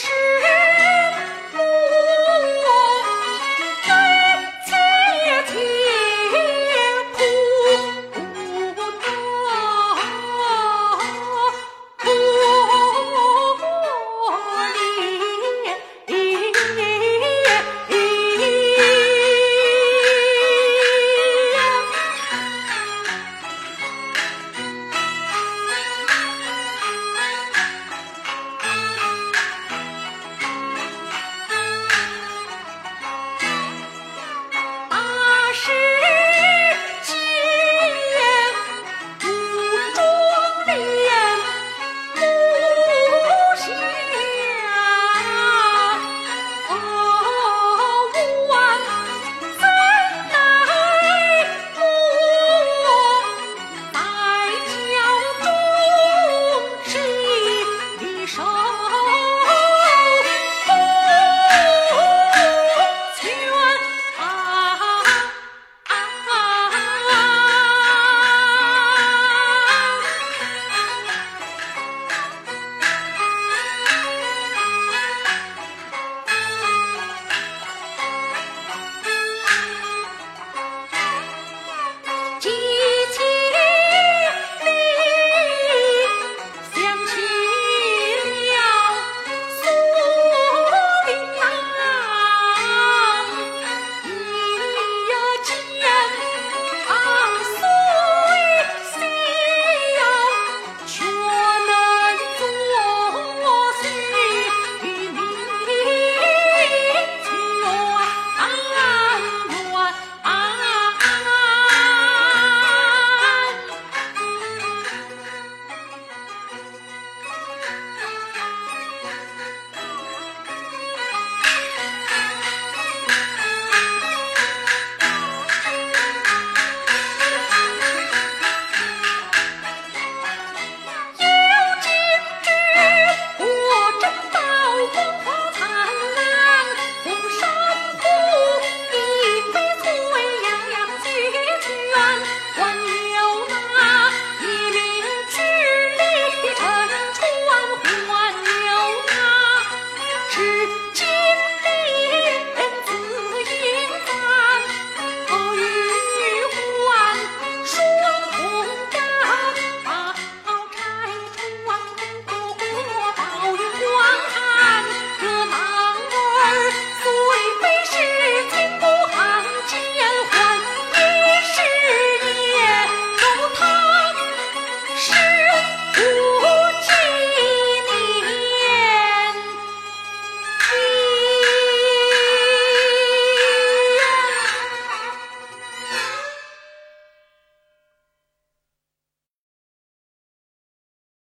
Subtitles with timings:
[0.00, 0.47] 是